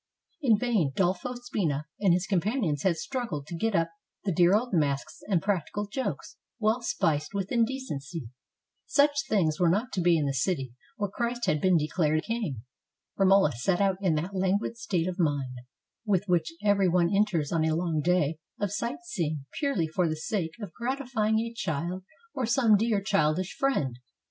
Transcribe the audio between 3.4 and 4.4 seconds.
to get up the